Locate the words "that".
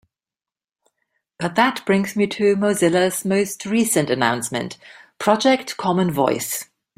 1.53-1.85